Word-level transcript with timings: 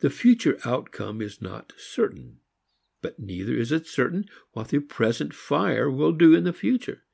The 0.00 0.10
future 0.10 0.58
outcome 0.66 1.22
is 1.22 1.40
not 1.40 1.72
certain. 1.78 2.40
But 3.00 3.18
neither 3.18 3.54
is 3.56 3.72
it 3.72 3.86
certain 3.86 4.26
what 4.52 4.68
the 4.68 4.80
present 4.80 5.32
fire 5.32 5.90
will 5.90 6.12
do 6.12 6.34
in 6.34 6.44
the 6.44 6.52
future. 6.52 7.04